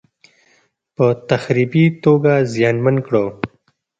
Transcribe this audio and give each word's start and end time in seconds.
په 0.95 1.05
تخریبي 1.29 1.85
توګه 2.03 2.33
زیانمن 2.53 2.95
کړ. 3.05 3.13